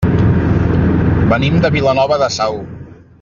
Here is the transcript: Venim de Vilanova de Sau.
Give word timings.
Venim 1.33 1.61
de 1.67 1.73
Vilanova 1.77 2.21
de 2.25 2.31
Sau. 2.41 2.59